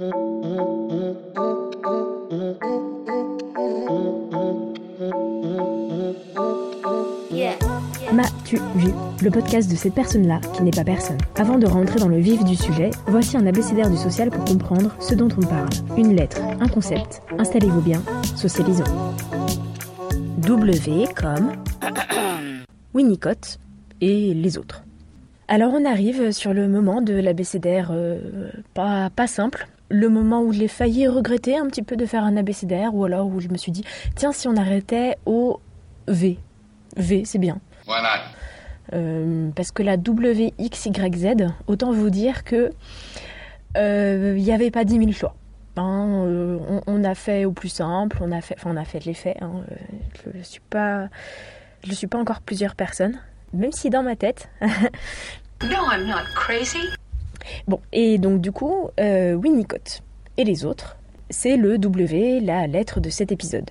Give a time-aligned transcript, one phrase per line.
[0.00, 0.16] M'as-tu
[8.76, 8.92] vu
[9.22, 11.18] Le podcast de cette personne-là qui n'est pas personne.
[11.36, 14.96] Avant de rentrer dans le vif du sujet, voici un abécédaire du social pour comprendre
[15.00, 15.68] ce dont on parle.
[15.98, 17.20] Une lettre, un concept.
[17.38, 18.02] Installez-vous bien,
[18.36, 18.84] socialisons.
[20.38, 21.52] W comme
[22.94, 23.58] Winnicott
[24.00, 24.82] et les autres.
[25.46, 30.68] Alors on arrive sur le moment de l'abécédaire euh, pas simple, le moment où j'ai
[30.68, 33.72] failli regretter un petit peu de faire un abécédaire, ou alors où je me suis
[33.72, 33.84] dit,
[34.14, 35.60] tiens, si on arrêtait au
[36.08, 36.38] V.
[36.96, 37.60] V, c'est bien.
[37.86, 38.20] Voilà.
[38.92, 42.72] Euh, parce que la WXYZ, autant vous dire que
[43.76, 45.34] euh, il n'y avait pas 10 000 choix.
[45.76, 48.84] Hein, euh, on, on a fait au plus simple, on a fait, enfin on a
[48.84, 49.36] fait l'effet.
[49.40, 49.74] Hein, euh,
[50.24, 51.08] je ne suis pas,
[51.84, 53.18] je suis pas encore plusieurs personnes,
[53.52, 54.48] même si dans ma tête.
[55.62, 56.88] No, I'm not crazy.
[57.68, 60.02] Bon, et donc du coup, euh, Winnicott
[60.36, 60.96] et les autres,
[61.30, 63.70] c'est le W, la lettre de cet épisode.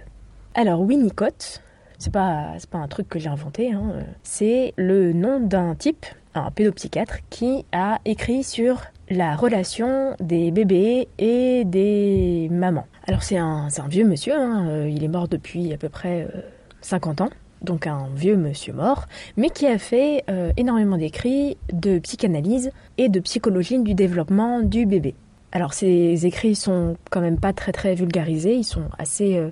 [0.55, 1.61] Alors Winnicott,
[1.97, 6.05] c'est pas, pas un truc que j'ai inventé, hein, euh, c'est le nom d'un type,
[6.33, 12.87] un pédopsychiatre, qui a écrit sur la relation des bébés et des mamans.
[13.07, 16.21] Alors c'est un, un vieux monsieur, hein, euh, il est mort depuis à peu près
[16.23, 16.41] euh,
[16.81, 17.29] 50 ans
[17.61, 19.05] donc un vieux monsieur mort,
[19.37, 24.85] mais qui a fait euh, énormément d'écrits de psychanalyse et de psychologie du développement du
[24.85, 25.15] bébé.
[25.51, 29.49] Alors ces écrits sont quand même pas très très vulgarisés, ils sont assez euh,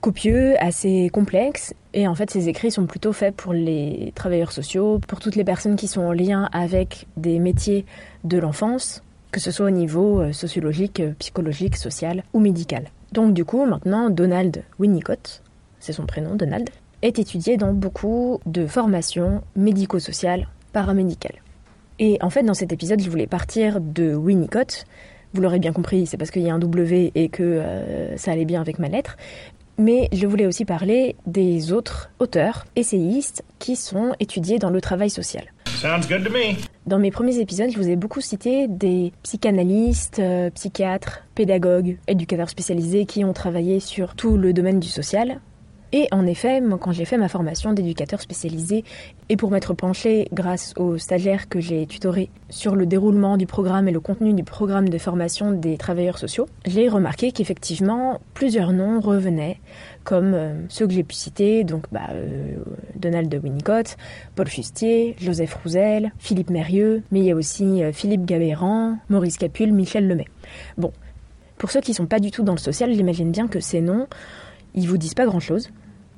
[0.00, 5.00] copieux, assez complexes, et en fait ces écrits sont plutôt faits pour les travailleurs sociaux,
[5.06, 7.84] pour toutes les personnes qui sont en lien avec des métiers
[8.24, 12.84] de l'enfance, que ce soit au niveau euh, sociologique, psychologique, social ou médical.
[13.12, 15.42] Donc du coup maintenant Donald Winnicott,
[15.80, 16.70] c'est son prénom Donald,
[17.02, 21.36] est étudié dans beaucoup de formations médico-sociales, paramédicales.
[21.98, 24.86] Et en fait, dans cet épisode, je voulais partir de Winnicott.
[25.34, 28.32] Vous l'aurez bien compris, c'est parce qu'il y a un W et que euh, ça
[28.32, 29.16] allait bien avec ma lettre.
[29.78, 35.08] Mais je voulais aussi parler des autres auteurs, essayistes, qui sont étudiés dans le travail
[35.08, 35.44] social.
[35.66, 36.56] Sounds good to me.
[36.86, 42.50] Dans mes premiers épisodes, je vous ai beaucoup cité des psychanalystes, euh, psychiatres, pédagogues, éducateurs
[42.50, 45.40] spécialisés qui ont travaillé sur tout le domaine du social.
[45.92, 48.84] Et en effet, quand j'ai fait ma formation d'éducateur spécialisé
[49.28, 53.88] et pour m'être penché grâce aux stagiaires que j'ai tutorés sur le déroulement du programme
[53.88, 59.00] et le contenu du programme de formation des travailleurs sociaux, j'ai remarqué qu'effectivement plusieurs noms
[59.00, 59.58] revenaient,
[60.04, 62.54] comme euh, ceux que j'ai pu citer, donc bah, euh,
[62.94, 63.96] Donald Winnicott,
[64.36, 69.38] Paul Fustier, Joseph Roussel, Philippe Mérieux, mais il y a aussi euh, Philippe Gabéran, Maurice
[69.38, 70.26] Capule, Michel Lemay.
[70.78, 70.92] Bon,
[71.58, 74.06] pour ceux qui sont pas du tout dans le social, j'imagine bien que ces noms,
[74.74, 75.70] ils vous disent pas grand-chose.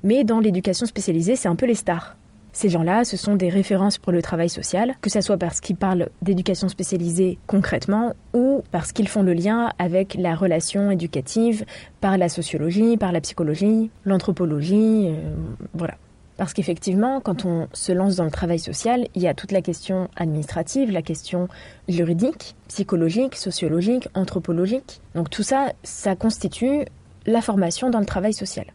[0.04, 2.16] Mais dans l'éducation spécialisée, c'est un peu les stars.
[2.54, 5.76] Ces gens-là, ce sont des références pour le travail social, que ce soit parce qu'ils
[5.76, 11.64] parlent d'éducation spécialisée concrètement ou parce qu'ils font le lien avec la relation éducative
[12.02, 15.34] par la sociologie, par la psychologie, l'anthropologie, euh,
[15.72, 15.94] voilà.
[16.36, 19.62] Parce qu'effectivement, quand on se lance dans le travail social, il y a toute la
[19.62, 21.48] question administrative, la question
[21.88, 25.00] juridique, psychologique, sociologique, anthropologique.
[25.14, 26.84] Donc tout ça, ça constitue
[27.26, 28.66] la formation dans le travail social.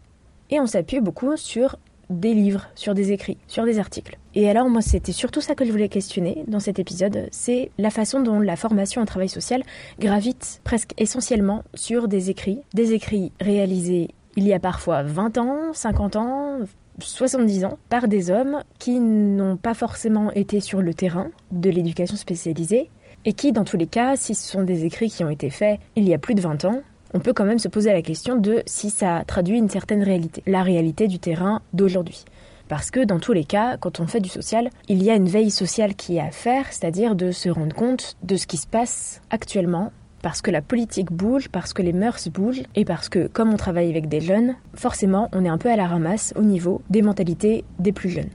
[0.50, 1.78] Et on s'appuie beaucoup sur
[2.10, 4.18] des livres, sur des écrits, sur des articles.
[4.34, 7.90] Et alors moi c'était surtout ça que je voulais questionner dans cet épisode, c'est la
[7.90, 9.62] façon dont la formation en travail social
[10.00, 15.74] gravite presque essentiellement sur des écrits, des écrits réalisés il y a parfois 20 ans,
[15.74, 16.60] 50 ans,
[17.00, 22.16] 70 ans par des hommes qui n'ont pas forcément été sur le terrain de l'éducation
[22.16, 22.90] spécialisée
[23.26, 25.80] et qui dans tous les cas, si ce sont des écrits qui ont été faits
[25.96, 26.82] il y a plus de 20 ans,
[27.14, 30.44] on peut quand même se poser la question de si ça traduit une certaine réalité,
[30.46, 32.26] la réalité du terrain d'aujourd'hui.
[32.68, 35.30] Parce que dans tous les cas, quand on fait du social, il y a une
[35.30, 38.68] veille sociale qui est à faire, c'est-à-dire de se rendre compte de ce qui se
[38.68, 39.92] passe actuellement,
[40.22, 43.58] parce que la politique bouge, parce que les mœurs bougent, et parce que comme on
[43.58, 47.02] travaille avec des jeunes, forcément on est un peu à la ramasse au niveau des
[47.02, 48.30] mentalités des plus jeunes.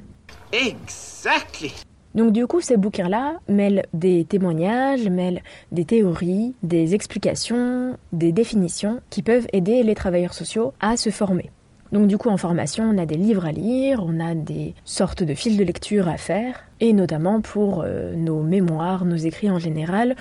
[0.53, 1.73] Exactly.
[2.15, 9.01] Donc du coup, ces bouquins-là mêlent des témoignages, mêlent des théories, des explications, des définitions
[9.11, 11.51] qui peuvent aider les travailleurs sociaux à se former.
[11.93, 15.23] Donc du coup, en formation, on a des livres à lire, on a des sortes
[15.23, 19.59] de fiches de lecture à faire, et notamment pour euh, nos mémoires, nos écrits en
[19.59, 20.17] général,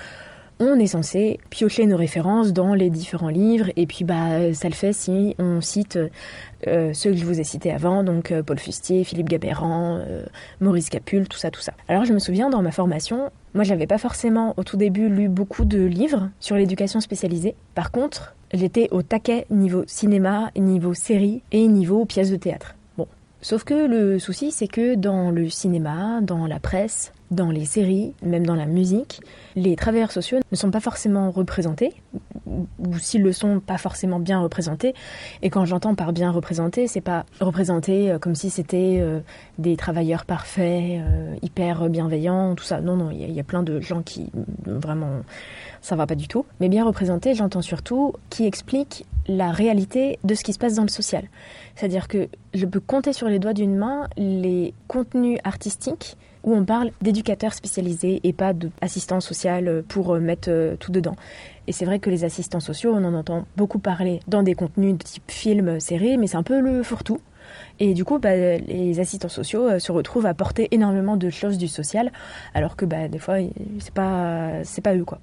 [0.60, 4.74] on est censé piocher nos références dans les différents livres, et puis bah ça le
[4.74, 5.98] fait si on cite
[6.68, 10.24] euh, ceux que je vous ai cités avant, donc euh, Paul Fustier, Philippe Gabéran, euh,
[10.60, 11.74] Maurice Capule, tout ça, tout ça.
[11.88, 15.30] Alors je me souviens dans ma formation, moi j'avais pas forcément au tout début lu
[15.30, 17.56] beaucoup de livres sur l'éducation spécialisée.
[17.74, 22.76] Par contre, j'étais au taquet niveau cinéma, niveau série et niveau pièces de théâtre.
[23.42, 28.14] Sauf que le souci c'est que dans le cinéma, dans la presse, dans les séries,
[28.22, 29.22] même dans la musique,
[29.56, 31.94] les travailleurs sociaux ne sont pas forcément représentés.
[32.46, 32.68] ou,
[33.00, 34.94] s'ils le sont, pas forcément bien représentés.
[35.42, 39.22] Et quand j'entends par bien représentés, c'est pas représentés euh, comme si c'était euh,
[39.58, 42.82] des travailleurs parfaits, euh, hyper bienveillants, tout ça.
[42.82, 44.30] Non, non, il y, y a plein de gens qui
[44.66, 45.22] vraiment
[45.82, 46.46] ça va pas du tout.
[46.60, 49.06] Mais bien représenté, j'entends surtout qui explique
[49.38, 51.26] la réalité de ce qui se passe dans le social.
[51.76, 56.66] C'est-à-dire que je peux compter sur les doigts d'une main les contenus artistiques où on
[56.66, 61.16] parle d'éducateurs spécialisés et pas d'assistants sociaux pour euh, mettre euh, tout dedans.
[61.68, 64.98] Et c'est vrai que les assistants sociaux, on en entend beaucoup parler dans des contenus
[64.98, 67.20] de type film, série, mais c'est un peu le fourre-tout.
[67.80, 71.58] Et du coup, bah, les assistants sociaux euh, se retrouvent à porter énormément de choses
[71.58, 72.12] du social,
[72.54, 73.36] alors que bah, des fois,
[73.80, 75.20] c'est pas, pas eux quoi.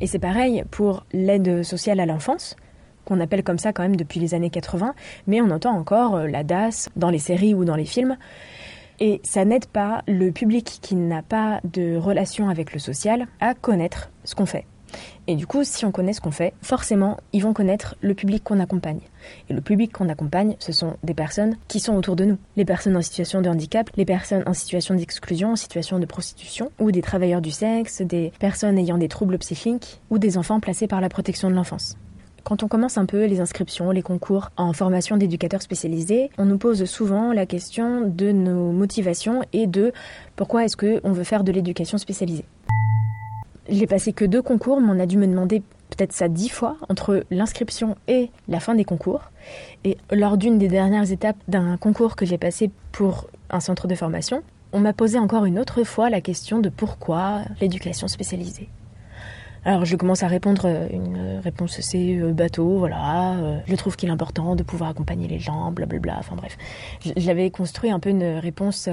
[0.00, 2.56] Et c'est pareil pour l'aide sociale à l'enfance,
[3.04, 4.94] qu'on appelle comme ça quand même depuis les années 80,
[5.26, 8.16] mais on entend encore euh, la DAS dans les séries ou dans les films.
[8.98, 13.54] Et ça n'aide pas le public qui n'a pas de relation avec le social à
[13.54, 14.66] connaître ce qu'on fait.
[15.26, 18.44] Et du coup, si on connaît ce qu'on fait, forcément, ils vont connaître le public
[18.44, 19.00] qu'on accompagne.
[19.50, 22.38] Et le public qu'on accompagne, ce sont des personnes qui sont autour de nous.
[22.56, 26.70] Les personnes en situation de handicap, les personnes en situation d'exclusion, en situation de prostitution,
[26.78, 30.86] ou des travailleurs du sexe, des personnes ayant des troubles psychiques, ou des enfants placés
[30.86, 31.96] par la protection de l'enfance.
[32.46, 36.58] Quand on commence un peu les inscriptions, les concours en formation d'éducateurs spécialisés, on nous
[36.58, 39.92] pose souvent la question de nos motivations et de
[40.36, 42.44] pourquoi est-ce qu'on veut faire de l'éducation spécialisée.
[43.68, 46.76] J'ai passé que deux concours, mais on a dû me demander peut-être ça dix fois
[46.88, 49.30] entre l'inscription et la fin des concours.
[49.84, 53.94] Et lors d'une des dernières étapes d'un concours que j'ai passé pour un centre de
[53.94, 54.42] formation,
[54.72, 58.68] on m'a posé encore une autre fois la question de pourquoi l'éducation spécialisée.
[59.64, 63.32] Alors je commence à répondre euh, une réponse assez euh, bateau, voilà.
[63.38, 66.14] euh, je trouve qu'il est important de pouvoir accompagner les gens, blablabla.
[66.20, 66.56] Enfin bref,
[67.16, 68.88] j'avais construit un peu une réponse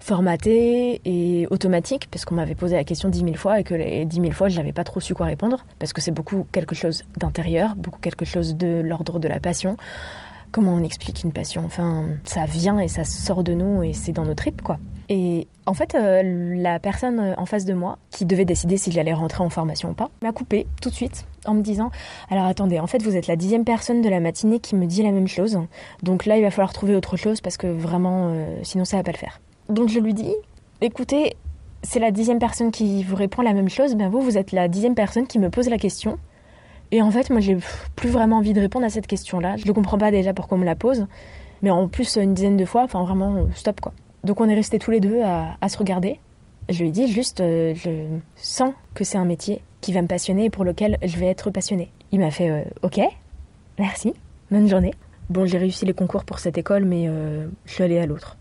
[0.00, 4.04] formatée et automatique parce qu'on m'avait posé la question dix mille fois et que les
[4.06, 6.74] dix mille fois je n'avais pas trop su quoi répondre parce que c'est beaucoup quelque
[6.74, 9.76] chose d'intérieur, beaucoup quelque chose de l'ordre de la passion.
[10.52, 11.62] Comment on explique une passion?
[11.64, 14.78] Enfin, ça vient et ça sort de nous et c'est dans nos tripes quoi.
[15.08, 16.22] Et en fait, euh,
[16.56, 19.92] la personne en face de moi, qui devait décider si j'allais rentrer en formation ou
[19.92, 21.90] pas, m'a coupé tout de suite en me disant
[22.30, 25.02] Alors attendez, en fait, vous êtes la dixième personne de la matinée qui me dit
[25.02, 25.58] la même chose.
[26.04, 29.02] Donc là, il va falloir trouver autre chose parce que vraiment, euh, sinon, ça va
[29.02, 29.40] pas le faire.
[29.70, 30.34] Donc je lui dis
[30.80, 31.36] Écoutez,
[31.82, 33.94] c'est la dixième personne qui vous répond la même chose.
[33.94, 36.18] Ben vous, vous êtes la dixième personne qui me pose la question.
[36.92, 37.56] Et en fait, moi, j'ai
[37.94, 39.56] plus vraiment envie de répondre à cette question-là.
[39.56, 41.06] Je ne comprends pas déjà pourquoi on me la pose.
[41.62, 43.92] Mais en plus, une dizaine de fois, enfin vraiment, stop quoi.
[44.24, 46.18] Donc on est restés tous les deux à, se regarder.
[46.68, 47.90] Je lui dit juste, euh, je
[48.36, 51.50] sens que c'est un métier qui va me passionner et pour lequel je vais être
[51.50, 51.90] passionnée.
[52.12, 53.00] Il m'a fait euh, OK,
[53.78, 54.14] merci,
[54.50, 54.92] bonne journée.
[55.30, 58.36] Bon, j'ai réussi les concours pour cette école, mais euh, je suis allée à l'autre.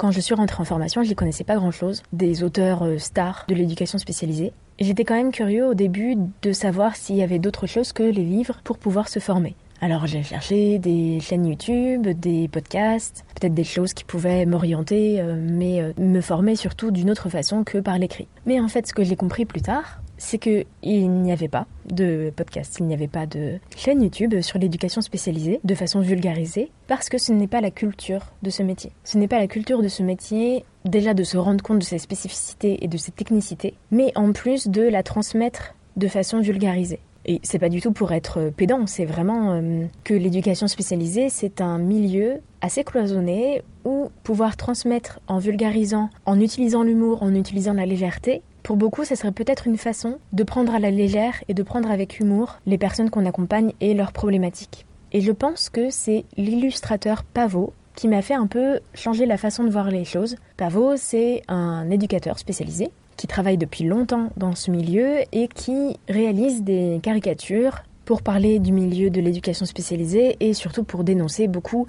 [0.00, 3.44] Quand je suis rentrée en formation, je n'y connaissais pas grand-chose des auteurs euh, stars
[3.48, 4.54] de l'éducation spécialisée.
[4.78, 8.24] J'étais quand même curieux au début de savoir s'il y avait d'autres choses que les
[8.24, 9.56] livres pour pouvoir se former.
[9.82, 15.36] Alors j'ai cherché des chaînes YouTube, des podcasts, peut-être des choses qui pouvaient m'orienter, euh,
[15.38, 18.26] mais euh, me former surtout d'une autre façon que par l'écrit.
[18.46, 21.66] Mais en fait, ce que j'ai compris plus tard, c'est que il n'y avait pas
[21.86, 26.70] de podcast, il n'y avait pas de chaîne YouTube sur l'éducation spécialisée de façon vulgarisée,
[26.86, 28.92] parce que ce n'est pas la culture de ce métier.
[29.02, 31.98] Ce n'est pas la culture de ce métier déjà de se rendre compte de ses
[31.98, 37.00] spécificités et de ses technicités, mais en plus de la transmettre de façon vulgarisée.
[37.26, 41.60] Et c'est pas du tout pour être pédant, c'est vraiment euh, que l'éducation spécialisée, c'est
[41.60, 47.84] un milieu assez cloisonné où pouvoir transmettre en vulgarisant, en utilisant l'humour, en utilisant la
[47.84, 51.62] légèreté, pour beaucoup, ça serait peut-être une façon de prendre à la légère et de
[51.62, 54.86] prendre avec humour les personnes qu'on accompagne et leurs problématiques.
[55.12, 59.64] Et je pense que c'est l'illustrateur Pavot qui m'a fait un peu changer la façon
[59.64, 60.36] de voir les choses.
[60.56, 66.62] Pavot, c'est un éducateur spécialisé qui travaille depuis longtemps dans ce milieu et qui réalise
[66.62, 71.86] des caricatures pour parler du milieu de l'éducation spécialisée et surtout pour dénoncer beaucoup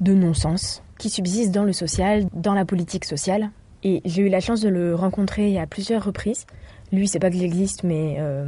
[0.00, 3.50] de non-sens qui subsistent dans le social, dans la politique sociale.
[3.82, 6.46] Et j'ai eu la chance de le rencontrer à plusieurs reprises.
[6.92, 8.44] Lui, c'est pas que j'existe, mais euh,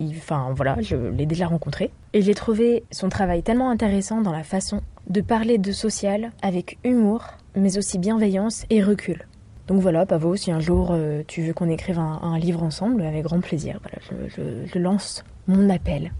[0.00, 1.90] il- enfin voilà, je l'ai déjà rencontré.
[2.14, 6.78] Et j'ai trouvé son travail tellement intéressant dans la façon de parler de social avec
[6.82, 7.24] humour,
[7.54, 9.26] mais aussi bienveillance et recul.
[9.66, 13.02] Donc voilà, Pavo, si un jour euh, tu veux qu'on écrive un, un livre ensemble,
[13.02, 13.78] avec grand plaisir.
[13.82, 16.12] Voilà, je, je- je lance mon appel.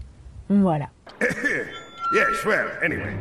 [0.49, 0.89] Voilà.
[2.13, 3.11] Yes, well, anyway.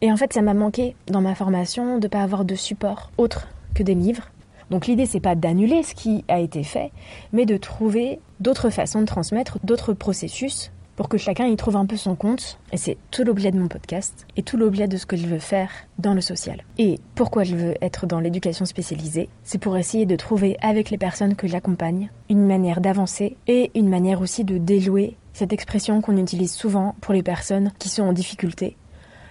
[0.00, 3.46] Et en fait, ça m'a manqué dans ma formation de pas avoir de support autre
[3.74, 4.28] que des livres.
[4.72, 6.92] Donc l'idée, c'est pas d'annuler ce qui a été fait,
[7.34, 11.84] mais de trouver d'autres façons de transmettre, d'autres processus pour que chacun y trouve un
[11.84, 12.58] peu son compte.
[12.72, 15.40] Et c'est tout l'objet de mon podcast et tout l'objet de ce que je veux
[15.40, 16.64] faire dans le social.
[16.78, 20.96] Et pourquoi je veux être dans l'éducation spécialisée C'est pour essayer de trouver avec les
[20.96, 26.16] personnes que j'accompagne une manière d'avancer et une manière aussi de déjouer cette expression qu'on
[26.16, 28.78] utilise souvent pour les personnes qui sont en difficulté.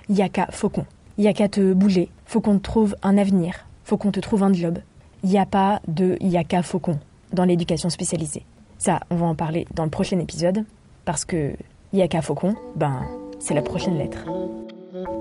[0.08, 0.86] Yaka faucon.
[1.18, 4.20] Il y a qu'à te bouger, faut qu'on te trouve un avenir, faut qu'on te
[4.20, 4.78] trouve un job.
[5.24, 7.00] Il n'y a pas de yaka faucon
[7.34, 8.44] dans l'éducation spécialisée.
[8.78, 10.66] Ça, on va en parler dans le prochain épisode,
[11.06, 11.54] parce que
[11.94, 13.02] yaka faucon, ben,
[13.40, 14.26] c'est la prochaine lettre.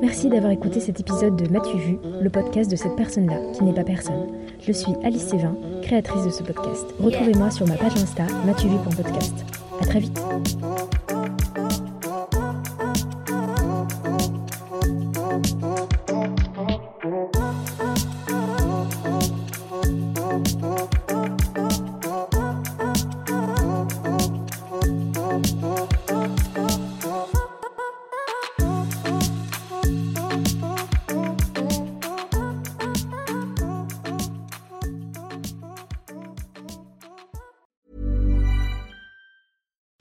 [0.00, 3.74] Merci d'avoir écouté cet épisode de M'as-tu vu, le podcast de cette personne-là, qui n'est
[3.74, 4.28] pas personne.
[4.60, 6.86] Je suis Alice Sévin, créatrice de ce podcast.
[6.98, 9.44] Retrouvez-moi sur ma page Insta, m'as-tu vu.podcast.
[9.80, 10.20] À très vite.